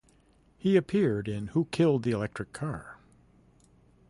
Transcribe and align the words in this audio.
He 0.57 0.77
appeared 0.77 1.27
in 1.27 1.49
Who 1.49 1.65
Killed 1.65 2.01
the 2.01 2.09
Electric 2.09 2.53
Car? 2.53 2.97